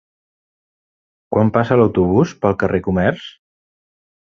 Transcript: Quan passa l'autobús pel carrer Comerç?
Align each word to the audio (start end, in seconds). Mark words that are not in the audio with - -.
Quan 1.37 1.53
passa 1.59 1.79
l'autobús 1.83 2.35
pel 2.47 2.59
carrer 2.65 2.85
Comerç? 2.93 3.33